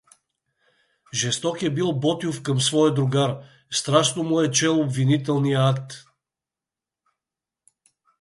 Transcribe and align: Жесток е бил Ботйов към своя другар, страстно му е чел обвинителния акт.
Жесток 1.23 1.61
е 1.61 1.69
бил 1.73 1.93
Ботйов 1.99 2.41
към 2.43 2.61
своя 2.61 2.93
другар, 2.93 3.39
страстно 3.71 4.23
му 4.23 4.41
е 4.41 4.51
чел 4.51 4.79
обвинителния 4.81 5.59
акт. 5.69 6.05